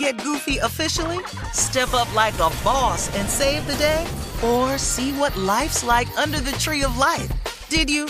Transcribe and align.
get 0.00 0.22
goofy 0.24 0.56
officially? 0.58 1.18
Step 1.52 1.92
up 1.92 2.12
like 2.14 2.34
a 2.34 2.50
boss 2.64 3.14
and 3.16 3.28
save 3.28 3.66
the 3.66 3.74
day? 3.74 4.06
Or 4.42 4.78
see 4.78 5.12
what 5.12 5.36
life's 5.36 5.84
like 5.84 6.08
under 6.18 6.40
the 6.40 6.52
tree 6.52 6.82
of 6.82 6.96
life? 6.96 7.30
Did 7.68 7.90
you? 7.90 8.06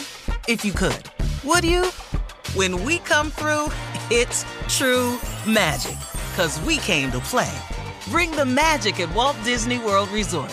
If 0.47 0.65
you 0.65 0.73
could. 0.73 1.05
Would 1.43 1.65
you? 1.65 1.87
When 2.55 2.85
we 2.85 2.99
come 3.01 3.33
through, 3.33 3.73
it's 4.11 4.45
true 4.69 5.19
magic. 5.47 5.99
Cause 6.37 6.61
we 6.61 6.77
came 6.79 7.11
to 7.11 7.19
play. 7.19 7.53
Bring 8.09 8.31
the 8.31 8.47
magic 8.47 9.01
at 9.01 9.13
Walt 9.13 9.37
Disney 9.43 9.79
World 9.79 10.09
Resort. 10.11 10.53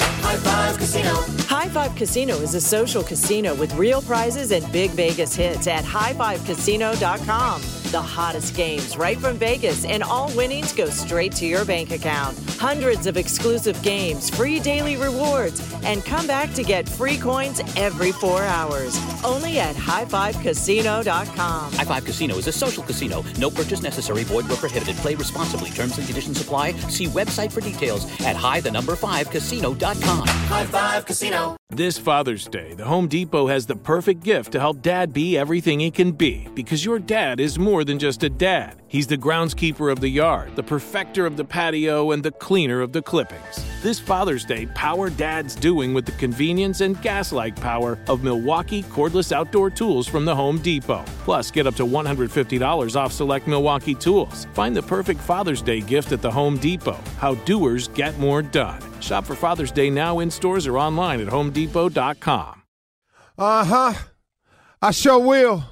High 0.00 0.36
Five 0.36 0.78
Casino. 0.78 1.14
High 1.48 1.68
Five 1.68 1.96
Casino 1.96 2.36
is 2.36 2.54
a 2.54 2.60
social 2.60 3.02
casino 3.02 3.56
with 3.56 3.74
real 3.74 4.00
prizes 4.00 4.52
and 4.52 4.70
big 4.72 4.92
Vegas 4.92 5.34
hits 5.34 5.66
at 5.66 5.82
highfivecasino.com. 5.82 7.79
The 7.90 8.00
hottest 8.00 8.54
games 8.54 8.96
right 8.96 9.18
from 9.18 9.36
Vegas, 9.36 9.84
and 9.84 10.04
all 10.04 10.30
winnings 10.36 10.72
go 10.72 10.88
straight 10.88 11.32
to 11.32 11.44
your 11.44 11.64
bank 11.64 11.90
account. 11.90 12.38
Hundreds 12.50 13.08
of 13.08 13.16
exclusive 13.16 13.82
games, 13.82 14.30
free 14.30 14.60
daily 14.60 14.96
rewards, 14.96 15.60
and 15.82 16.04
come 16.04 16.28
back 16.28 16.54
to 16.54 16.62
get 16.62 16.88
free 16.88 17.18
coins 17.18 17.60
every 17.76 18.12
four 18.12 18.44
hours. 18.44 18.96
Only 19.24 19.58
at 19.60 19.76
highfivecasino.com. 19.76 21.72
High 21.72 21.84
Five 21.84 22.04
Casino 22.04 22.36
is 22.36 22.46
a 22.46 22.52
social 22.52 22.82
casino. 22.82 23.24
No 23.38 23.50
purchase 23.50 23.82
necessary. 23.82 24.24
Void 24.24 24.48
where 24.48 24.56
prohibited. 24.56 24.96
Play 24.96 25.14
responsibly. 25.14 25.70
Terms 25.70 25.98
and 25.98 26.06
conditions 26.06 26.40
apply. 26.40 26.72
See 26.88 27.06
website 27.06 27.52
for 27.52 27.60
details 27.60 28.04
at 28.20 28.36
high 28.36 28.60
the 28.60 28.70
number 28.70 28.96
five 28.96 29.30
casino.com. 29.30 30.26
High 30.26 30.66
Five 30.66 31.06
Casino. 31.06 31.56
This 31.72 31.98
Father's 31.98 32.48
Day, 32.48 32.74
the 32.74 32.84
Home 32.84 33.06
Depot 33.06 33.46
has 33.46 33.64
the 33.64 33.76
perfect 33.76 34.24
gift 34.24 34.50
to 34.52 34.58
help 34.58 34.82
dad 34.82 35.12
be 35.12 35.38
everything 35.38 35.78
he 35.78 35.92
can 35.92 36.10
be 36.10 36.48
because 36.52 36.84
your 36.84 36.98
dad 36.98 37.38
is 37.38 37.60
more 37.60 37.84
than 37.84 37.96
just 37.96 38.24
a 38.24 38.28
dad. 38.28 38.74
He's 38.88 39.06
the 39.06 39.16
groundskeeper 39.16 39.92
of 39.92 40.00
the 40.00 40.08
yard, 40.08 40.56
the 40.56 40.64
perfecter 40.64 41.26
of 41.26 41.36
the 41.36 41.44
patio, 41.44 42.10
and 42.10 42.24
the 42.24 42.32
cleaner 42.32 42.80
of 42.80 42.92
the 42.92 43.00
clippings. 43.00 43.64
This 43.84 44.00
Father's 44.00 44.44
Day, 44.44 44.66
power 44.74 45.10
dad's 45.10 45.54
doing 45.54 45.94
with 45.94 46.06
the 46.06 46.12
convenience 46.12 46.80
and 46.80 47.00
gas 47.02 47.30
like 47.30 47.54
power 47.54 48.00
of 48.08 48.24
Milwaukee 48.24 48.82
cordless 49.10 49.32
outdoor 49.32 49.70
tools 49.70 50.06
from 50.06 50.24
the 50.24 50.34
Home 50.34 50.58
Depot. 50.58 51.04
Plus, 51.24 51.50
get 51.50 51.66
up 51.66 51.74
to 51.76 51.86
$150 51.86 52.96
off 52.96 53.12
select 53.12 53.46
Milwaukee 53.46 53.94
tools. 53.94 54.46
Find 54.54 54.74
the 54.74 54.82
perfect 54.82 55.20
Father's 55.20 55.62
Day 55.62 55.80
gift 55.80 56.12
at 56.12 56.22
the 56.22 56.30
Home 56.30 56.58
Depot. 56.58 56.98
How 57.18 57.34
doers 57.34 57.88
get 57.88 58.18
more 58.18 58.42
done. 58.42 58.80
Shop 59.00 59.24
for 59.24 59.34
Father's 59.34 59.72
Day 59.72 59.90
now 59.90 60.20
in 60.20 60.30
stores 60.30 60.66
or 60.66 60.78
online 60.78 61.20
at 61.20 61.28
homedepot.com. 61.28 62.62
Uh 63.36 63.64
huh. 63.64 63.94
I 64.82 64.90
sure 64.92 65.18
will. 65.18 65.64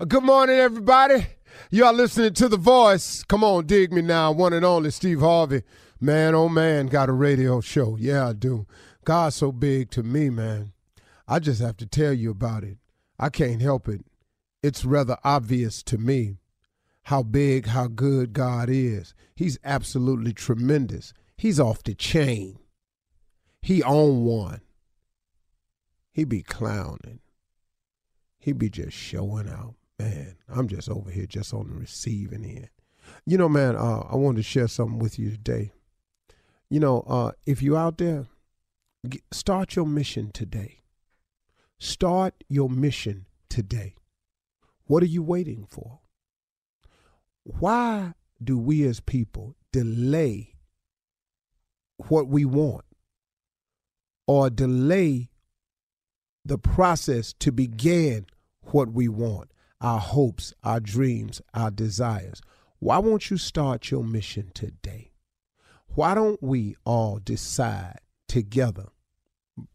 Uh, 0.00 0.04
Good 0.04 0.22
morning, 0.22 0.56
everybody. 0.56 1.26
You 1.70 1.84
are 1.86 1.92
listening 1.92 2.34
to 2.34 2.48
The 2.48 2.56
Voice. 2.56 3.24
Come 3.24 3.42
on, 3.44 3.66
dig 3.66 3.92
me 3.92 4.02
now. 4.02 4.32
One 4.32 4.52
and 4.52 4.64
only 4.64 4.90
Steve 4.90 5.20
Harvey. 5.20 5.62
Man, 6.00 6.34
oh 6.34 6.48
man, 6.48 6.86
got 6.86 7.08
a 7.08 7.12
radio 7.12 7.60
show. 7.60 7.96
Yeah, 7.98 8.28
I 8.28 8.32
do. 8.32 8.66
God's 9.04 9.36
so 9.36 9.52
big 9.52 9.90
to 9.90 10.02
me, 10.02 10.30
man. 10.30 10.72
I 11.30 11.38
just 11.38 11.60
have 11.60 11.76
to 11.76 11.86
tell 11.86 12.12
you 12.12 12.32
about 12.32 12.64
it. 12.64 12.78
I 13.16 13.28
can't 13.28 13.62
help 13.62 13.86
it. 13.86 14.04
It's 14.64 14.84
rather 14.84 15.16
obvious 15.22 15.80
to 15.84 15.96
me 15.96 16.38
how 17.04 17.22
big, 17.22 17.66
how 17.66 17.86
good 17.86 18.32
God 18.32 18.68
is. 18.68 19.14
He's 19.36 19.56
absolutely 19.62 20.32
tremendous. 20.32 21.14
He's 21.36 21.60
off 21.60 21.84
the 21.84 21.94
chain. 21.94 22.58
He 23.62 23.80
on 23.80 24.24
one. 24.24 24.60
He 26.12 26.24
be 26.24 26.42
clowning. 26.42 27.20
He 28.40 28.52
be 28.52 28.68
just 28.68 28.96
showing 28.96 29.48
out. 29.48 29.76
Man, 30.00 30.34
I'm 30.48 30.66
just 30.66 30.88
over 30.90 31.12
here 31.12 31.26
just 31.26 31.54
on 31.54 31.68
the 31.68 31.76
receiving 31.76 32.44
end. 32.44 32.70
You 33.24 33.38
know, 33.38 33.48
man, 33.48 33.76
uh, 33.76 34.00
I 34.10 34.16
wanted 34.16 34.38
to 34.38 34.42
share 34.42 34.66
something 34.66 34.98
with 34.98 35.16
you 35.16 35.30
today. 35.30 35.70
You 36.68 36.80
know, 36.80 37.02
uh, 37.06 37.32
if 37.46 37.62
you 37.62 37.76
out 37.76 37.98
there, 37.98 38.26
start 39.30 39.76
your 39.76 39.86
mission 39.86 40.32
today. 40.32 40.79
Start 41.82 42.44
your 42.46 42.68
mission 42.68 43.24
today. 43.48 43.94
What 44.84 45.02
are 45.02 45.06
you 45.06 45.22
waiting 45.22 45.64
for? 45.66 46.00
Why 47.42 48.12
do 48.42 48.58
we 48.58 48.86
as 48.86 49.00
people 49.00 49.56
delay 49.72 50.56
what 52.08 52.28
we 52.28 52.44
want 52.44 52.84
or 54.26 54.50
delay 54.50 55.30
the 56.44 56.58
process 56.58 57.32
to 57.38 57.50
begin 57.50 58.26
what 58.60 58.92
we 58.92 59.08
want, 59.08 59.50
our 59.80 60.00
hopes, 60.00 60.52
our 60.62 60.80
dreams, 60.80 61.40
our 61.54 61.70
desires? 61.70 62.42
Why 62.78 62.98
won't 62.98 63.30
you 63.30 63.38
start 63.38 63.90
your 63.90 64.04
mission 64.04 64.50
today? 64.52 65.12
Why 65.94 66.14
don't 66.14 66.42
we 66.42 66.76
all 66.84 67.20
decide 67.24 68.00
together? 68.28 68.88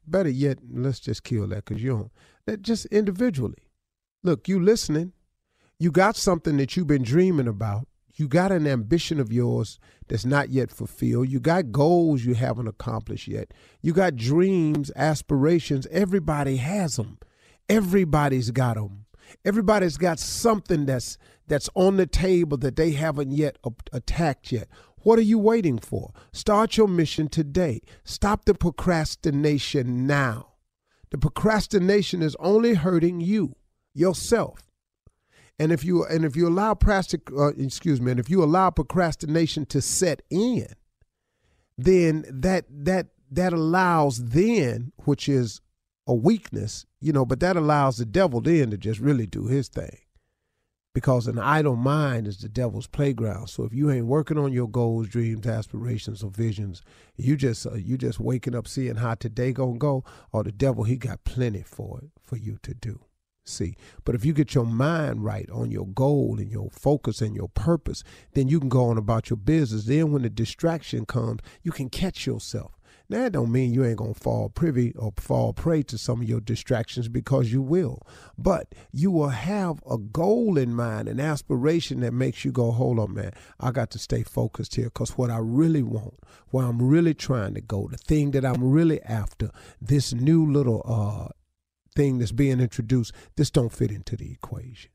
Better 0.08 0.30
yet, 0.30 0.60
let's 0.72 1.00
just 1.00 1.24
kill 1.24 1.48
that 1.48 1.66
because 1.66 1.84
you 1.84 1.90
don't. 1.90 2.12
That 2.46 2.62
just 2.62 2.86
individually. 2.88 3.70
Look, 4.24 4.48
you 4.48 4.60
listening. 4.60 5.14
You 5.78 5.92
got 5.92 6.16
something 6.16 6.58
that 6.58 6.76
you've 6.76 6.88
been 6.88 7.04
dreaming 7.04 7.48
about. 7.48 7.88
You 8.16 8.30
got 8.30 8.52
an 8.52 8.66
ambition 8.66 9.20
of 9.20 9.32
yours 9.34 9.78
that's 10.08 10.26
not 10.26 10.50
yet 10.50 10.72
fulfilled. 10.72 11.30
You 11.30 11.42
got 11.42 11.74
goals 11.74 12.24
you 12.24 12.34
haven't 12.34 12.68
accomplished 12.68 13.28
yet. 13.28 13.54
You 13.82 13.92
got 13.92 14.16
dreams, 14.16 14.90
aspirations. 14.96 15.86
Everybody 15.92 16.58
has 16.58 16.96
them. 16.96 17.20
Everybody's 17.68 18.52
got 18.52 18.76
them. 18.76 19.06
Everybody's 19.44 19.98
got 19.98 20.20
something 20.20 20.86
that's 20.86 21.18
that's 21.48 21.70
on 21.76 21.98
the 21.98 22.08
table 22.08 22.58
that 22.58 22.76
they 22.76 22.92
haven't 22.92 23.32
yet 23.32 23.58
attacked 23.92 24.52
yet. 24.52 24.68
What 25.06 25.20
are 25.20 25.22
you 25.22 25.38
waiting 25.38 25.78
for? 25.78 26.12
Start 26.32 26.78
your 26.78 26.88
mission 26.88 27.28
today. 27.28 27.82
Stop 28.04 28.46
the 28.46 28.56
procrastination 28.56 30.08
now. 30.08 30.54
The 31.12 31.20
procrastination 31.20 32.24
is 32.24 32.36
only 32.40 32.74
hurting 32.74 33.22
you, 33.22 33.56
yourself. 33.94 34.64
And 35.60 35.72
if 35.72 35.86
you 35.86 36.04
and 36.06 36.26
if 36.26 36.36
you 36.36 36.48
allow 36.48 36.74
plastic, 36.74 37.32
uh, 37.32 37.50
excuse 37.50 38.02
me, 38.02 38.10
and 38.10 38.20
if 38.20 38.32
you 38.32 38.44
allow 38.44 38.72
procrastination 38.72 39.68
to 39.68 39.80
set 39.80 40.24
in, 40.32 40.70
then 41.78 42.26
that 42.28 42.66
that 42.68 43.10
that 43.30 43.54
allows 43.54 44.18
then, 44.18 44.92
which 45.04 45.30
is 45.30 45.62
a 46.08 46.16
weakness, 46.16 46.88
you 47.00 47.14
know, 47.14 47.28
but 47.28 47.42
that 47.42 47.56
allows 47.56 47.98
the 47.98 48.06
devil 48.06 48.42
then 48.42 48.72
to 48.72 48.78
just 48.78 49.00
really 49.00 49.28
do 49.28 49.46
his 49.46 49.68
thing. 49.68 50.00
Because 50.96 51.28
an 51.28 51.38
idle 51.38 51.76
mind 51.76 52.26
is 52.26 52.38
the 52.38 52.48
devil's 52.48 52.88
playground. 52.88 53.50
So 53.50 53.66
if 53.66 53.74
you 53.74 53.92
ain't 53.92 54.06
working 54.06 54.38
on 54.38 54.54
your 54.54 54.70
goals, 54.70 55.10
dreams, 55.10 55.46
aspirations, 55.46 56.24
or 56.24 56.32
visions, 56.32 56.82
you 57.18 57.36
just 57.36 57.68
uh, 57.68 57.74
you 57.74 57.98
just 57.98 58.18
waking 58.18 58.56
up 58.56 58.66
seeing 58.66 58.96
how 58.96 59.16
today 59.16 59.52
gonna 59.52 59.78
go, 59.78 60.06
or 60.32 60.44
the 60.44 60.54
devil 60.54 60.86
he 60.86 60.96
got 60.96 61.26
plenty 61.26 61.64
for 61.64 62.00
it 62.02 62.12
for 62.24 62.38
you 62.38 62.58
to 62.64 62.74
do. 62.74 63.02
See, 63.44 63.76
but 64.06 64.16
if 64.16 64.24
you 64.24 64.32
get 64.32 64.56
your 64.56 64.66
mind 64.66 65.26
right 65.26 65.50
on 65.52 65.70
your 65.70 65.86
goal 65.86 66.38
and 66.40 66.50
your 66.50 66.70
focus 66.72 67.22
and 67.22 67.36
your 67.36 67.50
purpose, 67.50 68.02
then 68.32 68.48
you 68.48 68.62
can 68.62 68.70
go 68.70 68.86
on 68.86 68.98
about 68.98 69.30
your 69.30 69.38
business. 69.38 69.84
Then 69.84 70.14
when 70.14 70.22
the 70.22 70.30
distraction 70.30 71.06
comes, 71.06 71.42
you 71.62 71.74
can 71.74 71.90
catch 71.90 72.26
yourself. 72.26 72.72
Now, 73.08 73.20
that 73.20 73.34
don't 73.34 73.52
mean 73.52 73.74
you 73.74 73.86
ain't 73.86 73.98
going 73.98 74.16
to 74.16 74.20
fall 74.20 74.50
privy 74.50 74.94
or 74.96 75.14
fall 75.18 75.54
prey 75.54 75.84
to 75.84 75.98
some 75.98 76.22
of 76.22 76.30
your 76.30 76.40
distractions 76.40 77.08
because 77.08 77.52
you 77.52 77.62
will. 77.62 78.02
But 78.38 78.74
you 78.92 79.12
will 79.12 79.30
have 79.30 79.80
a 79.90 79.98
goal 79.98 80.58
in 80.58 80.74
mind, 80.74 81.08
an 81.08 81.20
aspiration 81.20 82.00
that 82.00 82.14
makes 82.14 82.44
you 82.44 82.52
go, 82.52 82.72
hold 82.72 82.98
on, 82.98 83.14
man, 83.14 83.32
I 83.60 83.72
got 83.72 83.92
to 83.92 84.00
stay 84.00 84.24
focused 84.24 84.76
here 84.76 84.86
because 84.86 85.18
what 85.18 85.30
I 85.30 85.38
really 85.38 85.84
want, 85.84 86.16
where 86.50 86.66
I'm 86.66 86.82
really 86.82 87.14
trying 87.14 87.54
to 87.54 87.62
go, 87.62 87.88
the 87.88 87.98
thing 87.98 88.32
that 88.32 88.44
I'm 88.44 88.64
really 88.64 89.02
after, 89.04 89.52
this 89.80 90.14
new 90.14 90.52
little 90.52 90.82
uh, 90.86 91.32
thing 91.96 92.18
that's 92.18 92.32
being 92.32 92.60
introduced, 92.60 93.14
this 93.36 93.52
don't 93.52 93.72
fit 93.72 93.92
into 93.92 94.18
the 94.18 94.32
equation. 94.32 94.90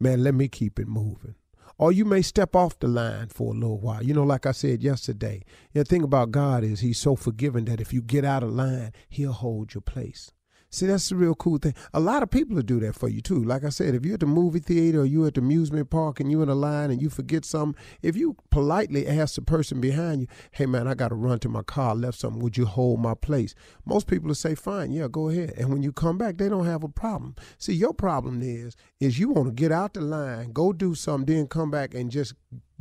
Man, 0.00 0.24
let 0.24 0.34
me 0.34 0.48
keep 0.48 0.78
it 0.78 0.88
moving 0.88 1.34
or 1.78 1.92
you 1.92 2.04
may 2.04 2.22
step 2.22 2.54
off 2.54 2.78
the 2.78 2.88
line 2.88 3.28
for 3.28 3.52
a 3.52 3.56
little 3.56 3.78
while. 3.78 4.02
You 4.02 4.14
know, 4.14 4.22
like 4.22 4.46
I 4.46 4.52
said 4.52 4.82
yesterday, 4.82 5.44
the 5.72 5.84
thing 5.84 6.02
about 6.02 6.30
God 6.30 6.64
is 6.64 6.80
He's 6.80 6.98
so 6.98 7.16
forgiving 7.16 7.64
that 7.66 7.80
if 7.80 7.92
you 7.92 8.02
get 8.02 8.24
out 8.24 8.42
of 8.42 8.50
line, 8.50 8.92
He'll 9.08 9.32
hold 9.32 9.74
your 9.74 9.82
place. 9.82 10.32
See, 10.74 10.86
that's 10.86 11.08
the 11.08 11.14
real 11.14 11.36
cool 11.36 11.58
thing. 11.58 11.74
A 11.92 12.00
lot 12.00 12.24
of 12.24 12.30
people 12.30 12.56
will 12.56 12.62
do 12.62 12.80
that 12.80 12.96
for 12.96 13.08
you 13.08 13.20
too. 13.20 13.44
Like 13.44 13.62
I 13.62 13.68
said, 13.68 13.94
if 13.94 14.04
you're 14.04 14.14
at 14.14 14.20
the 14.20 14.26
movie 14.26 14.58
theater 14.58 15.02
or 15.02 15.04
you're 15.04 15.28
at 15.28 15.34
the 15.34 15.40
amusement 15.40 15.88
park 15.88 16.18
and 16.18 16.32
you're 16.32 16.42
in 16.42 16.48
a 16.48 16.54
line 16.56 16.90
and 16.90 17.00
you 17.00 17.10
forget 17.10 17.44
something, 17.44 17.80
if 18.02 18.16
you 18.16 18.36
politely 18.50 19.06
ask 19.06 19.36
the 19.36 19.42
person 19.42 19.80
behind 19.80 20.22
you, 20.22 20.26
hey 20.50 20.66
man, 20.66 20.88
I 20.88 20.94
got 20.94 21.10
to 21.10 21.14
run 21.14 21.38
to 21.40 21.48
my 21.48 21.62
car, 21.62 21.90
I 21.90 21.92
left 21.92 22.18
something, 22.18 22.42
would 22.42 22.56
you 22.56 22.66
hold 22.66 22.98
my 22.98 23.14
place? 23.14 23.54
Most 23.84 24.08
people 24.08 24.26
will 24.26 24.34
say, 24.34 24.56
fine, 24.56 24.90
yeah, 24.90 25.06
go 25.08 25.28
ahead. 25.28 25.52
And 25.56 25.70
when 25.70 25.84
you 25.84 25.92
come 25.92 26.18
back, 26.18 26.38
they 26.38 26.48
don't 26.48 26.66
have 26.66 26.82
a 26.82 26.88
problem. 26.88 27.36
See, 27.56 27.74
your 27.74 27.94
problem 27.94 28.42
is, 28.42 28.74
is 28.98 29.20
you 29.20 29.28
want 29.28 29.46
to 29.46 29.52
get 29.52 29.70
out 29.70 29.94
the 29.94 30.00
line, 30.00 30.50
go 30.50 30.72
do 30.72 30.96
something, 30.96 31.32
then 31.32 31.46
come 31.46 31.70
back 31.70 31.94
and 31.94 32.10
just 32.10 32.34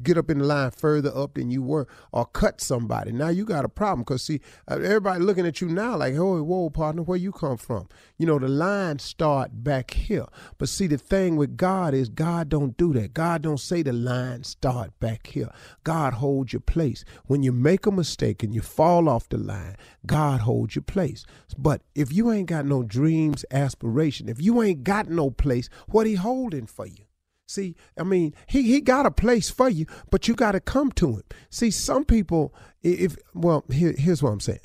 get 0.04 0.18
up 0.18 0.30
in 0.30 0.40
the 0.40 0.46
line 0.46 0.72
further 0.72 1.12
up 1.16 1.36
than 1.36 1.50
you 1.50 1.62
were 1.62 1.88
or 2.12 2.26
cut 2.26 2.62
somebody. 2.62 3.12
Now 3.12 3.30
you 3.30 3.46
got 3.46 3.66
a 3.66 3.70
problem 3.70 4.02
because 4.02 4.24
see 4.24 4.42
uh, 4.70 4.76
everybody 4.76 5.24
looking 5.24 5.46
at 5.46 5.62
you 5.62 5.68
now 5.70 5.98
like, 5.98 6.16
"Oh, 6.16 6.42
whoa, 6.44 6.70
partner, 6.70 7.04
where 7.04 7.18
you 7.18 7.32
come 7.32 7.58
from?" 7.58 7.88
You 8.18 8.28
know 8.28 8.40
the 8.40 8.48
line 8.48 9.00
start 9.00 9.64
back 9.64 9.92
here. 9.92 10.26
But 10.58 10.70
see 10.70 10.88
the 10.88 10.98
thing 10.98 11.36
with 11.36 11.58
God 11.58 11.94
is 11.94 12.10
God 12.10 12.50
don't 12.50 12.78
do 12.78 12.94
that. 12.94 13.14
God 13.14 13.42
don't 13.42 13.60
say 13.60 13.82
the 13.82 13.94
line 13.94 14.44
start 14.44 15.00
back 15.00 15.28
here. 15.28 15.50
God 15.84 16.14
holds 16.14 16.54
your 16.54 16.60
place. 16.60 17.04
When 17.26 17.44
you 17.44 17.52
make 17.52 17.86
a 17.86 17.92
mistake 17.92 18.44
and 18.44 18.54
you 18.54 18.62
fall 18.62 19.10
off 19.10 19.30
the 19.30 19.38
line, 19.38 19.78
God 20.06 20.42
holds 20.42 20.76
your 20.76 20.84
place. 20.84 21.26
But 21.58 21.82
if 21.96 22.12
you 22.12 22.32
ain't 22.32 22.50
got 22.50 22.66
no 22.66 22.84
dreams, 22.84 23.46
aspiration, 23.52 24.30
if 24.30 24.42
you 24.42 24.62
ain't 24.62 24.84
got 24.84 25.10
no 25.10 25.30
place, 25.32 25.70
what 25.88 26.08
he 26.08 26.16
holding 26.16 26.66
for 26.66 26.86
you? 26.86 27.06
See, 27.48 27.76
I 27.98 28.04
mean, 28.04 28.34
he 28.48 28.64
he 28.64 28.82
got 28.82 29.06
a 29.06 29.12
place 29.12 29.50
for 29.50 29.70
you, 29.70 29.86
but 30.10 30.28
you 30.28 30.36
got 30.36 30.54
to 30.54 30.60
come 30.60 30.92
to 30.94 31.18
him. 31.18 31.24
See, 31.50 31.72
some 31.72 32.06
people, 32.06 32.54
if 32.82 33.18
well, 33.34 33.66
here, 33.72 33.94
here's 33.98 34.24
what 34.24 34.32
I'm 34.32 34.40
saying. 34.40 34.60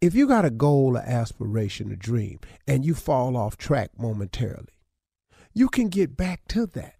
If 0.00 0.14
you 0.14 0.28
got 0.28 0.44
a 0.44 0.50
goal, 0.50 0.96
an 0.96 1.04
aspiration, 1.04 1.90
a 1.90 1.96
dream, 1.96 2.40
and 2.66 2.84
you 2.84 2.94
fall 2.94 3.36
off 3.36 3.56
track 3.56 3.90
momentarily, 3.98 4.68
you 5.54 5.68
can 5.68 5.88
get 5.88 6.16
back 6.16 6.46
to 6.48 6.66
that 6.66 6.94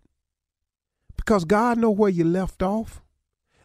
because 1.16 1.44
God 1.44 1.78
know 1.78 1.90
where 1.90 2.10
you 2.10 2.24
left 2.24 2.62
off. 2.62 3.02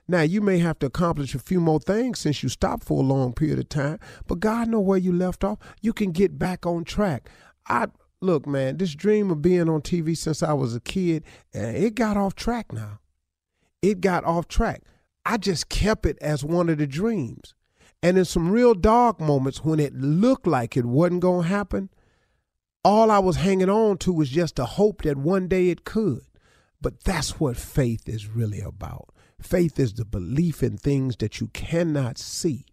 Now 0.08 0.22
you 0.22 0.42
may 0.42 0.60
have 0.60 0.80
to 0.80 0.88
accomplish 0.88 1.34
a 1.34 1.40
few 1.40 1.62
more 1.62 1.80
things 1.80 2.20
since 2.20 2.44
you 2.44 2.50
stopped 2.50 2.84
for 2.84 3.02
a 3.02 3.06
long 3.06 3.34
period 3.34 3.58
of 3.58 3.70
time, 3.70 4.00
but 4.28 4.42
God 4.42 4.68
know 4.68 4.82
where 4.82 4.98
you 4.98 5.14
left 5.14 5.44
off. 5.44 5.60
You 5.82 5.94
can 5.94 6.12
get 6.12 6.38
back 6.38 6.66
on 6.66 6.84
track. 6.84 7.30
I 7.68 7.88
look, 8.24 8.48
man, 8.48 8.78
this 8.78 8.96
dream 8.96 9.30
of 9.30 9.42
being 9.42 9.70
on 9.70 9.82
TV 9.82 10.18
since 10.18 10.42
I 10.42 10.54
was 10.54 10.76
a 10.76 10.80
kid, 10.80 11.24
and 11.54 11.76
it 11.76 11.96
got 11.96 12.18
off 12.18 12.36
track 12.36 12.72
now. 12.72 13.00
It 13.82 14.02
got 14.02 14.24
off 14.24 14.48
track. 14.48 14.82
I 15.26 15.38
just 15.38 15.70
kept 15.70 16.06
it 16.06 16.18
as 16.22 16.44
one 16.44 16.70
of 16.70 16.78
the 16.78 16.88
dreams. 16.88 17.54
And 18.02 18.18
in 18.18 18.26
some 18.26 18.52
real 18.52 18.74
dark 18.74 19.20
moments 19.20 19.64
when 19.64 19.80
it 19.80 19.94
looked 19.94 20.48
like 20.48 20.76
it 20.76 20.86
wasn't 20.86 21.22
going 21.22 21.44
to 21.44 21.50
happen, 21.50 21.90
all 22.84 23.10
I 23.12 23.20
was 23.20 23.38
hanging 23.38 23.70
on 23.70 23.98
to 24.00 24.12
was 24.12 24.30
just 24.30 24.60
a 24.60 24.66
hope 24.66 25.04
that 25.04 25.18
one 25.18 25.48
day 25.48 25.70
it 25.70 25.86
could. 25.86 26.22
But 26.82 27.04
that's 27.04 27.40
what 27.40 27.56
faith 27.56 28.10
is 28.10 28.28
really 28.28 28.60
about. 28.60 29.10
Faith 29.42 29.80
is 29.80 29.94
the 29.94 30.06
belief 30.06 30.62
in 30.62 30.78
things 30.78 31.16
that 31.18 31.40
you 31.40 31.48
cannot 31.48 32.18
see. 32.18 32.66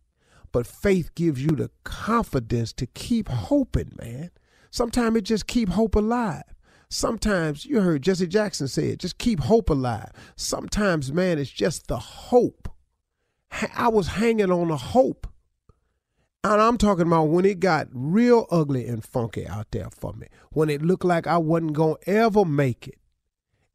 But 0.53 0.67
faith 0.67 1.15
gives 1.15 1.43
you 1.43 1.51
the 1.51 1.71
confidence 1.85 2.73
to 2.75 2.87
keep 2.87 3.29
hoping, 3.29 3.93
man. 4.01 4.31
Sometimes 4.71 5.17
it 5.17 5.23
just 5.23 5.47
keep 5.47 5.69
hope 5.71 5.95
alive. 5.95 6.43
Sometimes 6.89 7.65
you 7.65 7.81
heard 7.81 8.03
Jesse 8.03 8.27
Jackson 8.27 8.67
say 8.67 8.89
it, 8.89 8.99
just 8.99 9.19
keep 9.19 9.41
hope 9.41 9.71
alive. 9.71 10.11
Sometimes, 10.37 11.13
man, 11.13 11.39
it's 11.39 11.51
just 11.51 11.87
the 11.87 11.99
hope. 11.99 12.69
I 13.77 13.89
was 13.89 14.09
hanging 14.09 14.51
on 14.51 14.71
a 14.71 14.77
hope. 14.77 15.27
And 16.43 16.61
I'm 16.61 16.79
talking 16.79 17.07
about 17.07 17.25
when 17.25 17.45
it 17.45 17.61
got 17.61 17.89
real 17.93 18.47
ugly 18.51 18.87
and 18.87 19.05
funky 19.05 19.47
out 19.47 19.71
there 19.73 19.91
for 19.91 20.15
me, 20.15 20.27
when 20.51 20.71
it 20.71 20.81
looked 20.83 21.05
like 21.05 21.27
I 21.27 21.37
wasn't 21.37 21.75
going 21.75 21.97
to 22.03 22.11
ever 22.11 22.45
make 22.45 22.89
it. 22.89 22.99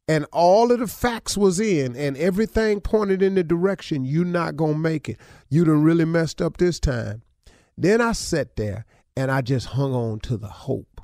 And 0.08 0.26
all 0.32 0.70
of 0.72 0.80
the 0.80 0.86
facts 0.86 1.36
was 1.36 1.58
in 1.60 1.96
and 1.96 2.16
everything 2.16 2.80
pointed 2.80 3.22
in 3.22 3.34
the 3.34 3.44
direction 3.44 4.04
you're 4.04 4.24
not 4.24 4.56
going 4.56 4.74
to 4.74 4.78
make 4.78 5.08
it. 5.08 5.18
You 5.48 5.64
done 5.64 5.82
really 5.82 6.04
messed 6.04 6.42
up 6.42 6.56
this 6.56 6.78
time. 6.80 7.22
Then 7.78 8.00
I 8.00 8.12
sat 8.12 8.56
there 8.56 8.84
and 9.16 9.30
I 9.30 9.40
just 9.40 9.68
hung 9.68 9.94
on 9.94 10.20
to 10.20 10.36
the 10.36 10.48
hope. 10.48 11.00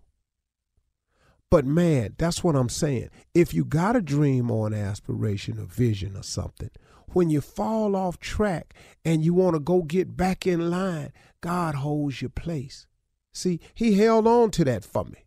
But 1.51 1.67
man, 1.67 2.15
that's 2.19 2.43
what 2.43 2.57
I'm 2.57 2.69
saying. 2.69 3.11
If 3.35 3.53
you 3.53 3.65
got 3.65 3.97
a 3.97 4.01
dream 4.01 4.51
or 4.51 4.67
an 4.67 4.75
aspiration, 4.75 5.59
a 5.59 5.67
vision 5.67 6.17
or 6.17 6.23
something, 6.23 6.71
when 7.09 7.29
you 7.29 7.41
fall 7.41 7.95
off 7.95 8.19
track 8.19 8.75
and 9.05 9.25
you 9.25 9.35
want 9.35 9.55
to 9.55 9.61
go 9.61 9.83
get 9.83 10.17
back 10.17 10.47
in 10.47 10.71
line, 10.71 11.13
God 11.43 11.75
holds 11.75 12.23
your 12.23 12.31
place. 12.31 12.87
See, 13.35 13.61
He 13.75 13.99
held 13.99 14.27
on 14.27 14.51
to 14.53 14.65
that 14.65 14.85
for 14.85 15.05
me. 15.05 15.27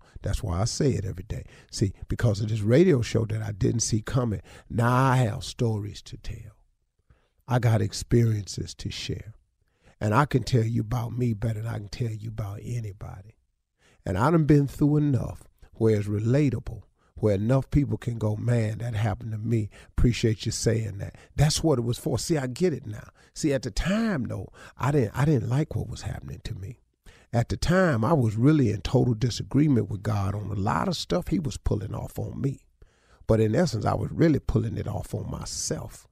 That's 0.21 0.43
why 0.43 0.61
I 0.61 0.65
say 0.65 0.91
it 0.91 1.05
every 1.05 1.23
day. 1.23 1.45
See, 1.71 1.93
because 2.07 2.41
of 2.41 2.49
this 2.49 2.61
radio 2.61 3.01
show 3.01 3.25
that 3.25 3.41
I 3.41 3.51
didn't 3.51 3.81
see 3.81 4.01
coming, 4.01 4.41
now 4.69 4.93
I 4.93 5.17
have 5.17 5.43
stories 5.43 6.01
to 6.03 6.17
tell. 6.17 6.55
I 7.47 7.59
got 7.59 7.81
experiences 7.81 8.73
to 8.75 8.91
share. 8.91 9.33
And 9.99 10.15
I 10.15 10.25
can 10.25 10.43
tell 10.43 10.63
you 10.63 10.81
about 10.81 11.17
me 11.17 11.33
better 11.33 11.61
than 11.61 11.67
I 11.67 11.77
can 11.77 11.89
tell 11.89 12.11
you 12.11 12.29
about 12.29 12.59
anybody. 12.63 13.35
And 14.05 14.17
I 14.17 14.31
done 14.31 14.45
been 14.45 14.67
through 14.67 14.97
enough 14.97 15.43
where 15.73 15.97
it's 15.97 16.07
relatable, 16.07 16.83
where 17.15 17.35
enough 17.35 17.69
people 17.69 17.97
can 17.97 18.17
go, 18.17 18.35
man, 18.35 18.79
that 18.79 18.95
happened 18.95 19.31
to 19.31 19.37
me. 19.37 19.69
Appreciate 19.89 20.45
you 20.45 20.51
saying 20.51 20.97
that. 20.99 21.15
That's 21.35 21.63
what 21.63 21.77
it 21.77 21.83
was 21.83 21.99
for. 21.99 22.17
See, 22.17 22.37
I 22.37 22.47
get 22.47 22.73
it 22.73 22.87
now. 22.87 23.09
See, 23.33 23.53
at 23.53 23.61
the 23.61 23.71
time 23.71 24.25
though, 24.25 24.49
I 24.77 24.91
didn't 24.91 25.11
I 25.15 25.25
didn't 25.25 25.49
like 25.49 25.75
what 25.75 25.87
was 25.87 26.01
happening 26.01 26.41
to 26.45 26.55
me 26.55 26.80
at 27.33 27.47
the 27.47 27.55
time, 27.55 28.03
I 28.03 28.11
was 28.13 28.35
really 28.35 28.71
in 28.71 28.81
total 28.81 29.13
disagreement 29.13 29.89
with 29.89 30.03
God 30.03 30.35
on 30.35 30.51
a 30.51 30.55
lot 30.55 30.89
of 30.89 30.97
stuff 30.97 31.27
he 31.27 31.39
was 31.39 31.55
pulling 31.57 31.95
off 31.95 32.19
on 32.19 32.41
me. 32.41 32.59
But 33.25 33.39
in 33.39 33.55
essence, 33.55 33.85
I 33.85 33.93
was 33.93 34.11
really 34.11 34.39
pulling 34.39 34.77
it 34.77 34.87
off 34.87 35.15
on 35.15 35.31
myself. 35.31 36.07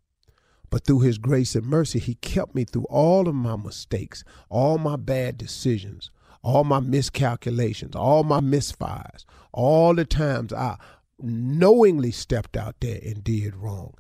But 0.70 0.86
through 0.86 1.02
his 1.02 1.18
grace 1.18 1.56
and 1.56 1.66
mercy, 1.66 2.00
he 2.00 2.16
kept 2.16 2.56
me 2.56 2.64
through 2.64 2.86
all 2.86 3.28
of 3.28 3.36
my 3.36 3.58
mistakes, 3.58 4.24
all 4.50 4.78
my 4.78 4.96
bad 4.96 5.38
decisions, 5.38 6.10
all 6.42 6.64
my 6.64 6.80
miscalculations, 6.80 7.96
all 7.96 8.24
my 8.24 8.40
misfires, 8.40 9.26
all 9.52 9.94
the 9.94 10.06
times 10.06 10.54
I 10.54 10.78
knowingly 11.20 12.12
stepped 12.12 12.56
out 12.56 12.76
there 12.80 13.00
and 13.04 13.24
did 13.26 13.58
wrong. 13.58 13.96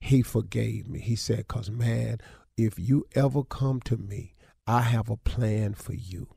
He 0.00 0.22
forgave 0.22 0.88
me. 0.88 0.98
He 0.98 1.14
said, 1.14 1.46
Because, 1.46 1.70
man, 1.70 2.18
if 2.56 2.80
you 2.80 3.06
ever 3.14 3.44
come 3.44 3.80
to 3.82 3.96
me, 3.96 4.34
I 4.66 4.80
have 4.80 5.08
a 5.08 5.16
plan 5.16 5.74
for 5.74 5.94
you 5.94 6.28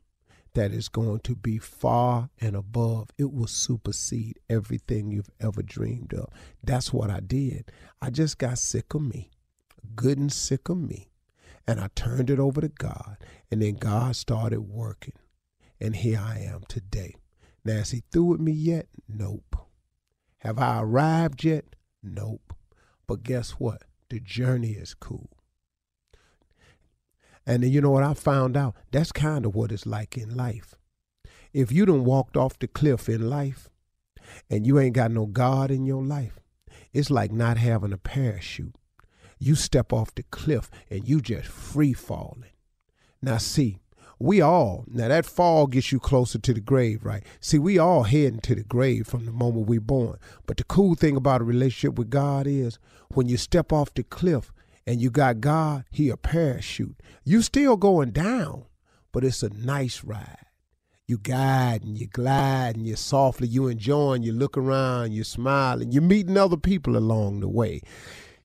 that 0.54 0.72
is 0.72 0.88
going 0.88 1.20
to 1.20 1.36
be 1.36 1.58
far 1.58 2.30
and 2.40 2.56
above. 2.56 3.10
It 3.18 3.32
will 3.32 3.46
supersede 3.48 4.38
everything 4.50 5.10
you've 5.10 5.30
ever 5.40 5.62
dreamed 5.62 6.14
of. 6.14 6.28
That's 6.64 6.92
what 6.92 7.10
I 7.10 7.20
did. 7.20 7.70
I 8.02 8.10
just 8.10 8.38
got 8.38 8.58
sick 8.58 8.94
of 8.94 9.02
me. 9.02 9.30
good 9.94 10.18
and 10.18 10.32
sick 10.32 10.68
of 10.68 10.78
me. 10.78 11.10
And 11.66 11.80
I 11.80 11.88
turned 11.94 12.30
it 12.30 12.38
over 12.38 12.60
to 12.60 12.68
God. 12.68 13.18
And 13.50 13.62
then 13.62 13.74
God 13.74 14.16
started 14.16 14.62
working. 14.62 15.14
And 15.80 15.96
here 15.96 16.20
I 16.22 16.38
am 16.40 16.62
today. 16.68 17.16
Now, 17.64 17.74
is 17.74 17.90
he 17.90 18.02
through 18.10 18.24
with 18.24 18.40
me 18.40 18.52
yet? 18.52 18.88
Nope. 19.08 19.56
Have 20.38 20.58
I 20.58 20.80
arrived 20.80 21.44
yet? 21.44 21.64
Nope. 22.02 22.54
But 23.06 23.22
guess 23.22 23.52
what? 23.52 23.82
The 24.10 24.20
journey 24.20 24.72
is 24.72 24.94
cool. 24.94 25.30
And 27.48 27.62
then 27.62 27.72
you 27.72 27.80
know 27.80 27.90
what 27.90 28.04
I 28.04 28.12
found 28.12 28.58
out? 28.58 28.76
That's 28.92 29.10
kind 29.10 29.46
of 29.46 29.54
what 29.54 29.72
it's 29.72 29.86
like 29.86 30.18
in 30.18 30.36
life. 30.36 30.74
If 31.54 31.72
you 31.72 31.86
done 31.86 32.04
walked 32.04 32.36
off 32.36 32.58
the 32.58 32.68
cliff 32.68 33.08
in 33.08 33.30
life 33.30 33.70
and 34.50 34.66
you 34.66 34.78
ain't 34.78 34.94
got 34.94 35.10
no 35.10 35.24
God 35.24 35.70
in 35.70 35.86
your 35.86 36.04
life, 36.04 36.38
it's 36.92 37.10
like 37.10 37.32
not 37.32 37.56
having 37.56 37.94
a 37.94 37.96
parachute. 37.96 38.74
You 39.38 39.54
step 39.54 39.94
off 39.94 40.14
the 40.14 40.24
cliff 40.24 40.70
and 40.90 41.08
you 41.08 41.22
just 41.22 41.48
free 41.48 41.94
falling. 41.94 42.52
Now 43.22 43.38
see, 43.38 43.78
we 44.18 44.42
all 44.42 44.84
now 44.86 45.08
that 45.08 45.24
fall 45.24 45.66
gets 45.66 45.90
you 45.90 45.98
closer 45.98 46.38
to 46.38 46.52
the 46.52 46.60
grave 46.60 47.04
right 47.04 47.24
see 47.40 47.56
we 47.56 47.78
all 47.78 48.02
heading 48.02 48.40
to 48.40 48.56
the 48.56 48.64
grave 48.64 49.06
from 49.06 49.26
the 49.26 49.30
moment 49.30 49.68
we're 49.68 49.80
born 49.80 50.18
but 50.44 50.56
the 50.56 50.64
cool 50.64 50.96
thing 50.96 51.14
about 51.14 51.40
a 51.40 51.44
relationship 51.44 51.96
with 51.96 52.10
god 52.10 52.44
is 52.44 52.80
when 53.14 53.28
you 53.28 53.36
step 53.36 53.72
off 53.72 53.94
the 53.94 54.02
cliff 54.02 54.52
and 54.88 55.02
you 55.02 55.10
got 55.10 55.40
god 55.40 55.84
he 55.90 56.08
a 56.08 56.16
parachute. 56.16 57.00
You 57.22 57.42
still 57.42 57.76
going 57.76 58.10
down 58.10 58.64
but 59.12 59.24
it's 59.24 59.42
a 59.42 59.50
nice 59.50 60.02
ride. 60.04 60.46
You 61.06 61.18
guide 61.18 61.82
and 61.82 61.98
you 61.98 62.06
glide 62.06 62.76
and 62.76 62.86
you 62.86 62.96
softly 62.96 63.48
you 63.48 63.68
enjoying 63.68 64.22
you 64.22 64.32
look 64.32 64.56
around 64.56 65.12
you 65.12 65.24
smiling 65.24 65.92
you're 65.92 66.02
meeting 66.02 66.36
other 66.36 66.56
people 66.56 66.96
along 66.96 67.40
the 67.40 67.48
way 67.48 67.80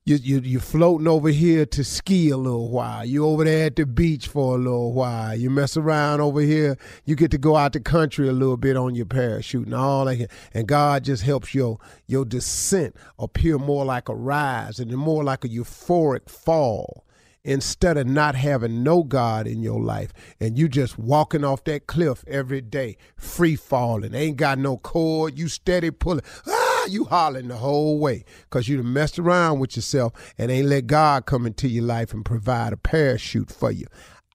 you 0.06 0.18
you 0.18 0.40
you 0.40 0.60
floating 0.60 1.08
over 1.08 1.30
here 1.30 1.66
to 1.66 1.84
ski 1.84 2.30
a 2.30 2.36
little 2.36 2.70
while. 2.70 3.06
You 3.06 3.26
over 3.26 3.46
there 3.46 3.68
at 3.68 3.78
the 3.78 3.86
beach 3.86 4.28
for 4.28 4.56
a 4.56 4.58
little 4.58 4.92
while. 4.92 5.34
You 5.34 5.50
mess 5.50 5.78
around 5.78 6.20
over 6.20 6.42
here. 6.42 6.78
You 7.06 7.16
get 7.16 7.32
to 7.32 7.38
go 7.38 7.56
out 7.56 7.72
the 7.72 7.80
country 7.80 8.28
a 8.28 8.34
little 8.34 8.58
bit 8.58 8.76
on 8.76 8.96
your 8.96 9.06
parachute 9.06 9.66
and 9.66 9.74
all 9.74 10.06
that. 10.06 10.30
And 10.54 10.68
God 10.68 11.06
just 11.06 11.24
helps 11.24 11.56
your 11.56 11.80
your 12.06 12.26
descent 12.26 12.98
appear 13.18 13.58
more 13.58 13.86
like 13.86 14.10
a 14.10 14.16
rise 14.16 14.78
and 14.78 14.92
more 14.92 15.24
like 15.24 15.46
a 15.46 15.50
euphoric 15.50 16.30
fall 16.30 17.06
instead 17.46 17.98
of 17.98 18.06
not 18.06 18.36
having 18.36 18.84
no 18.84 19.04
God 19.04 19.48
in 19.48 19.62
your 19.62 19.82
life 19.82 20.14
and 20.40 20.58
you 20.58 20.68
just 20.68 20.98
walking 20.98 21.44
off 21.44 21.64
that 21.66 21.88
cliff 21.88 22.24
every 22.28 22.62
day, 22.62 22.98
free 23.16 23.56
falling, 23.56 24.14
ain't 24.14 24.38
got 24.38 24.58
no 24.58 24.78
cord, 24.78 25.38
you 25.38 25.48
steady 25.48 25.92
pulling. 25.92 26.24
Ah! 26.48 26.63
You 26.90 27.06
hollering 27.06 27.48
the 27.48 27.58
whole 27.58 28.00
way 28.00 28.26
because 28.44 28.68
you 28.68 28.78
done 28.78 28.94
messed 28.94 29.20
around 29.20 29.60
with 29.60 29.76
yourself 29.76 30.14
and 30.38 30.52
ain't 30.52 30.68
let 30.68 30.88
God 30.88 31.26
come 31.26 31.46
into 31.46 31.68
your 31.68 31.84
life 31.84 32.14
and 32.14 32.26
provide 32.26 32.74
a 32.74 32.78
parachute 32.78 33.50
for 33.52 33.72
you. 33.72 33.88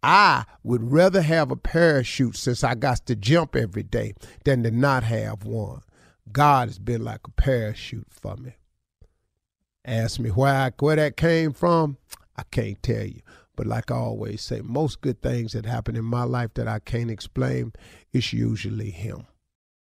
I 0.02 0.44
would 0.62 0.92
rather 0.92 1.22
have 1.22 1.50
a 1.50 1.56
parachute 1.56 2.36
since 2.36 2.62
I 2.62 2.74
got 2.74 3.06
to 3.06 3.16
jump 3.16 3.56
every 3.56 3.82
day 3.82 4.14
than 4.44 4.62
to 4.62 4.70
not 4.70 5.02
have 5.04 5.44
one. 5.44 5.82
God 6.30 6.68
has 6.68 6.78
been 6.78 7.02
like 7.02 7.26
a 7.26 7.30
parachute 7.30 8.06
for 8.10 8.36
me. 8.36 8.56
Ask 9.84 10.20
me 10.20 10.30
where 10.30 10.72
where 10.78 10.96
that 10.96 11.16
came 11.16 11.52
from, 11.52 11.96
I 12.36 12.42
can't 12.50 12.82
tell 12.82 13.04
you. 13.04 13.22
But 13.56 13.66
like 13.66 13.90
I 13.90 13.96
always 13.96 14.42
say, 14.42 14.60
most 14.60 15.00
good 15.00 15.20
things 15.20 15.52
that 15.52 15.66
happen 15.66 15.96
in 15.96 16.04
my 16.04 16.22
life 16.22 16.54
that 16.54 16.68
I 16.68 16.78
can't 16.78 17.10
explain, 17.10 17.72
it's 18.12 18.32
usually 18.32 18.90
him. 18.90 19.26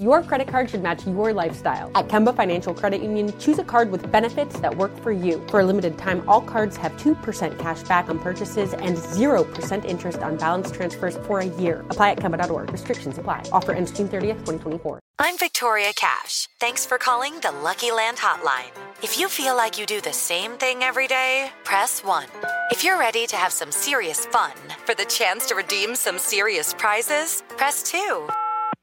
Your 0.00 0.22
credit 0.22 0.48
card 0.48 0.70
should 0.70 0.82
match 0.82 1.06
your 1.06 1.34
lifestyle. 1.34 1.90
At 1.94 2.08
Kemba 2.08 2.34
Financial 2.34 2.72
Credit 2.72 3.02
Union, 3.02 3.38
choose 3.38 3.58
a 3.58 3.64
card 3.64 3.90
with 3.90 4.10
benefits 4.10 4.58
that 4.60 4.74
work 4.74 4.96
for 5.00 5.12
you. 5.12 5.46
For 5.48 5.60
a 5.60 5.64
limited 5.64 5.98
time, 5.98 6.24
all 6.26 6.40
cards 6.40 6.78
have 6.78 6.92
2% 6.92 7.58
cash 7.58 7.82
back 7.82 8.08
on 8.08 8.18
purchases 8.18 8.72
and 8.72 8.96
0% 8.96 9.84
interest 9.84 10.20
on 10.20 10.38
balance 10.38 10.70
transfers 10.70 11.18
for 11.26 11.40
a 11.40 11.44
year. 11.60 11.84
Apply 11.90 12.12
at 12.12 12.18
Kemba.org. 12.18 12.72
Restrictions 12.72 13.18
apply. 13.18 13.42
Offer 13.52 13.72
ends 13.72 13.92
June 13.92 14.08
30th, 14.08 14.40
2024. 14.46 14.98
I'm 15.18 15.36
Victoria 15.36 15.92
Cash. 15.94 16.48
Thanks 16.58 16.86
for 16.86 16.96
calling 16.96 17.38
the 17.40 17.52
Lucky 17.52 17.92
Land 17.92 18.16
Hotline. 18.16 18.72
If 19.02 19.18
you 19.20 19.28
feel 19.28 19.54
like 19.54 19.78
you 19.78 19.84
do 19.84 20.00
the 20.00 20.12
same 20.14 20.52
thing 20.52 20.82
every 20.82 21.06
day, 21.06 21.50
press 21.64 22.02
1. 22.02 22.26
If 22.70 22.82
you're 22.82 22.98
ready 22.98 23.26
to 23.26 23.36
have 23.36 23.52
some 23.52 23.70
serious 23.70 24.24
fun 24.24 24.52
for 24.86 24.94
the 24.94 25.04
chance 25.04 25.44
to 25.46 25.54
redeem 25.54 25.94
some 25.94 26.18
serious 26.18 26.72
prizes, 26.72 27.42
press 27.58 27.82
2. 27.82 28.26